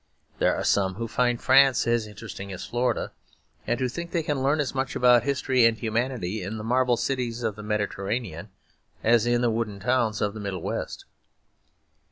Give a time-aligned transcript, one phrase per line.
[0.39, 3.11] There are some who find France as interesting as Florida;
[3.67, 6.97] and who think they can learn as much about history and humanity in the marble
[6.97, 8.49] cities of the Mediterranean
[9.03, 11.05] as in the wooden towns of the Middle West.